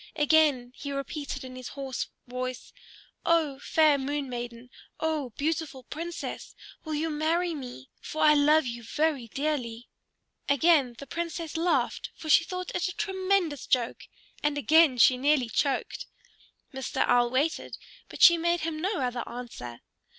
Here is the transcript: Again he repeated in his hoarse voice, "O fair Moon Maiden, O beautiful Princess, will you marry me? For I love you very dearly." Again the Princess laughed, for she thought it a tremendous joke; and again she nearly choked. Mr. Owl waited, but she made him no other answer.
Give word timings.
Again 0.15 0.71
he 0.75 0.91
repeated 0.91 1.43
in 1.43 1.55
his 1.55 1.67
hoarse 1.67 2.07
voice, 2.25 2.73
"O 3.23 3.59
fair 3.59 3.99
Moon 3.99 4.27
Maiden, 4.31 4.71
O 4.99 5.29
beautiful 5.37 5.83
Princess, 5.83 6.55
will 6.83 6.95
you 6.95 7.11
marry 7.11 7.53
me? 7.53 7.87
For 8.01 8.23
I 8.23 8.33
love 8.33 8.65
you 8.65 8.81
very 8.81 9.27
dearly." 9.27 9.89
Again 10.49 10.95
the 10.97 11.05
Princess 11.05 11.55
laughed, 11.55 12.09
for 12.15 12.29
she 12.31 12.43
thought 12.43 12.71
it 12.73 12.87
a 12.87 12.93
tremendous 12.95 13.67
joke; 13.67 14.07
and 14.41 14.57
again 14.57 14.97
she 14.97 15.17
nearly 15.19 15.49
choked. 15.49 16.07
Mr. 16.73 17.03
Owl 17.05 17.29
waited, 17.29 17.77
but 18.09 18.23
she 18.23 18.39
made 18.39 18.61
him 18.61 18.81
no 18.81 19.01
other 19.01 19.21
answer. 19.29 19.81